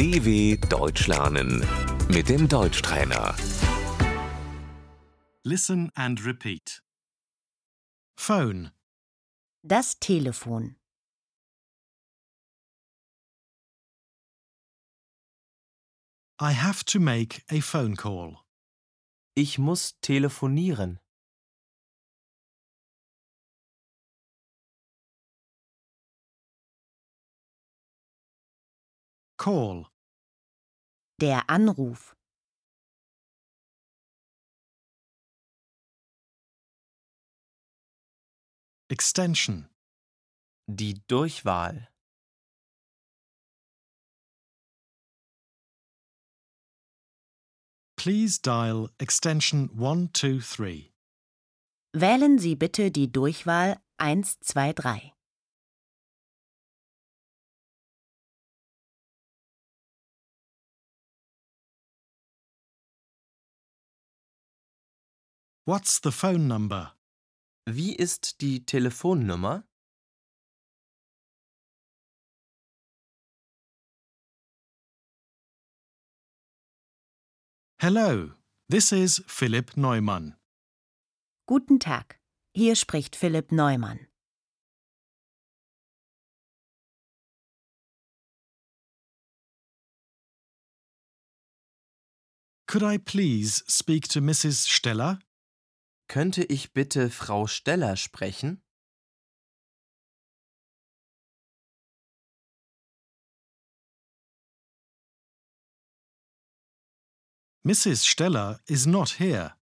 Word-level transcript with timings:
DW 0.00 0.56
Deutsch 0.70 1.08
lernen 1.08 1.62
mit 2.08 2.30
dem 2.30 2.48
Deutschtrainer. 2.48 3.36
Listen 5.44 5.90
and 5.94 6.24
repeat. 6.24 6.82
Phone, 8.16 8.70
Das 9.62 9.98
Telefon. 10.00 10.76
I 16.40 16.52
have 16.52 16.82
to 16.86 16.98
make 16.98 17.44
a 17.50 17.60
phone 17.60 17.94
call. 17.94 18.38
Ich 19.34 19.58
muss 19.58 20.00
telefonieren. 20.00 20.98
Call, 29.36 29.89
Der 31.20 31.50
Anruf. 31.50 32.16
extension, 38.88 39.68
Die 40.66 40.94
Durchwahl. 41.08 41.88
please 47.96 48.40
dial 48.40 48.88
extension 48.98 49.68
123. 49.74 50.90
Wählen 51.92 52.38
Sie 52.38 52.56
bitte 52.56 52.90
die 52.90 53.12
Durchwahl 53.12 53.78
123. 53.98 55.19
What's 65.70 66.00
the 66.00 66.10
phone 66.10 66.48
number? 66.48 66.96
Wie 67.64 67.94
ist 67.94 68.40
die 68.40 68.66
Telefonnummer? 68.66 69.62
Hello, 77.80 78.32
this 78.68 78.90
is 78.90 79.22
Philip 79.28 79.76
Neumann. 79.76 80.34
Guten 81.46 81.78
Tag. 81.78 82.18
Hier 82.52 82.74
spricht 82.74 83.14
Philipp 83.14 83.52
Neumann. 83.52 84.08
Could 92.66 92.82
I 92.82 92.98
please 92.98 93.62
speak 93.68 94.08
to 94.08 94.20
Mrs. 94.20 94.66
Steller? 94.68 95.20
Könnte 96.10 96.42
ich 96.42 96.72
bitte 96.72 97.08
Frau 97.08 97.46
Steller 97.46 97.96
sprechen? 97.96 98.64
Mrs. 107.62 108.06
Steller 108.06 108.60
is 108.66 108.86
not 108.86 109.20
here. 109.20 109.54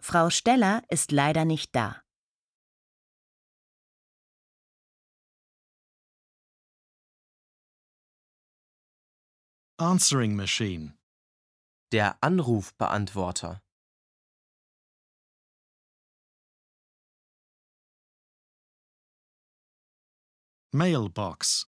Frau 0.00 0.28
Steller 0.28 0.82
ist 0.88 1.12
leider 1.12 1.44
nicht 1.44 1.72
da. 1.76 2.02
Answering 9.78 10.34
machine. 10.34 10.98
Der 11.92 12.20
Anrufbeantworter. 12.24 13.62
Mailbox. 20.72 21.66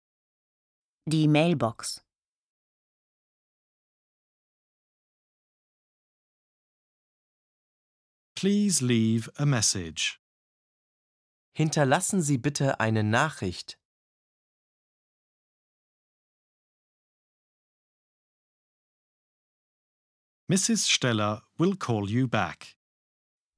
Die 1.06 1.28
Mailbox. 1.28 2.00
Please 8.34 8.80
leave 8.80 9.28
a 9.36 9.44
message. 9.44 10.18
Hinterlassen 11.54 12.22
Sie 12.22 12.38
bitte 12.38 12.80
eine 12.80 13.04
Nachricht. 13.04 13.78
Mrs. 20.48 20.88
Steller 20.88 21.42
will 21.58 21.76
call 21.76 22.08
you 22.08 22.26
back. 22.28 22.76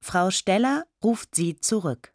Frau 0.01 0.31
Steller 0.31 0.85
ruft 1.01 1.33
Sie 1.33 1.55
zurück. 1.61 2.13